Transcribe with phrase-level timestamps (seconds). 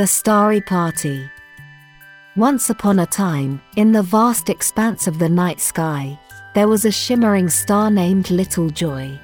[0.00, 1.30] The Starry Party.
[2.34, 6.18] Once upon a time, in the vast expanse of the night sky,
[6.54, 9.20] there was a shimmering star named Little Joy.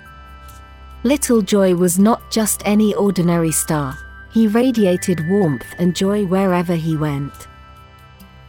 [1.02, 3.96] Little Joy was not just any ordinary star,
[4.30, 7.48] he radiated warmth and joy wherever he went.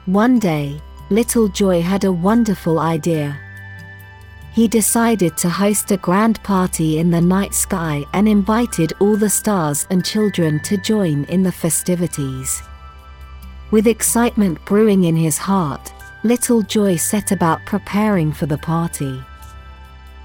[0.05, 3.39] One day, Little Joy had a wonderful idea.
[4.57, 9.29] He decided to host a grand party in the night sky and invited all the
[9.29, 12.63] stars and children to join in the festivities.
[13.69, 15.93] With excitement brewing in his heart,
[16.23, 19.23] Little Joy set about preparing for the party.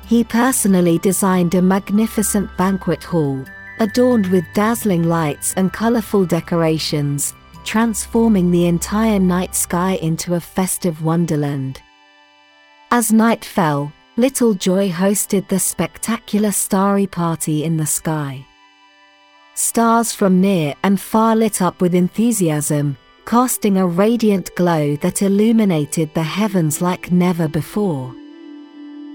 [0.06, 3.44] He personally designed a magnificent banquet hall,
[3.80, 11.05] adorned with dazzling lights and colorful decorations, transforming the entire night sky into a festive
[11.05, 11.83] wonderland.
[12.91, 18.44] As night fell, Little Joy hosted the spectacular starry party in the sky.
[19.54, 26.12] Stars from near and far lit up with enthusiasm, casting a radiant glow that illuminated
[26.12, 28.14] the heavens like never before.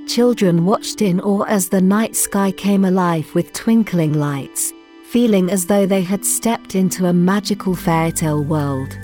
[0.07, 4.73] Children watched in awe as the night sky came alive with twinkling lights,
[5.11, 8.97] feeling as though they had stepped into a magical fairytale world.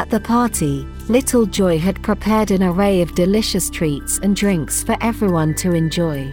[0.00, 4.96] At the party, Little Joy had prepared an array of delicious treats and drinks for
[5.02, 6.32] everyone to enjoy.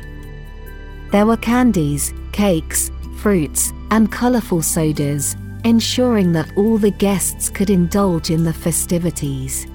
[1.11, 8.29] There were candies, cakes, fruits, and colorful sodas, ensuring that all the guests could indulge
[8.29, 9.67] in the festivities.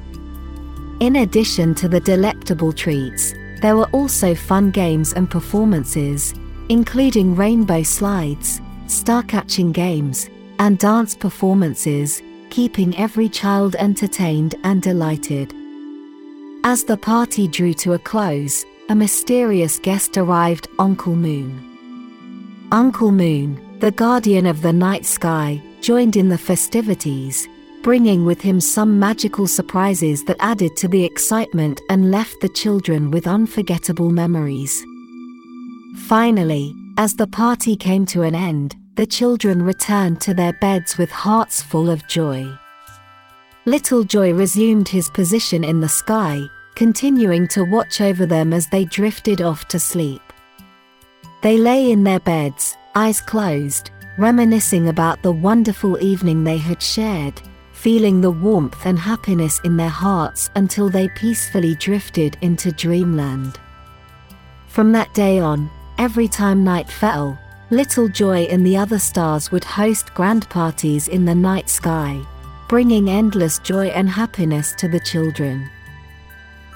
[1.01, 6.33] In addition to the delectable treats, there were also fun games and performances,
[6.71, 15.55] including rainbow slides, star catching games, and dance performances, keeping every child entertained and delighted.
[16.65, 22.69] As the party drew to a close, a mysterious guest arrived Uncle Moon.
[22.71, 27.49] Uncle Moon, the guardian of the night sky, joined in the festivities,
[27.83, 33.11] bringing with him some magical surprises that added to the excitement and left the children
[33.11, 34.85] with unforgettable memories.
[36.07, 41.11] Finally, as the party came to an end, the children returned to their beds with
[41.11, 42.47] hearts full of joy.
[43.65, 46.43] Little Joy resumed his position in the sky,
[46.75, 50.21] continuing to watch over them as they drifted off to sleep.
[51.43, 57.41] They lay in their beds, eyes closed, reminiscing about the wonderful evening they had shared,
[57.73, 63.59] feeling the warmth and happiness in their hearts until they peacefully drifted into dreamland.
[64.67, 67.39] From that day on, every time night fell,
[67.73, 72.21] Little Joy and the other stars would host grand parties in the night sky,
[72.69, 75.71] bringing endless joy and happiness to the children.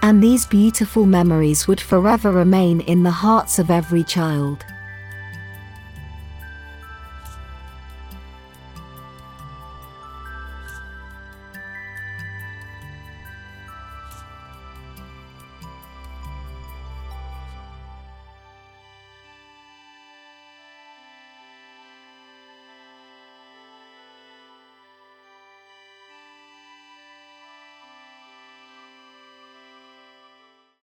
[0.01, 4.65] And these beautiful memories would forever remain in the hearts of every child.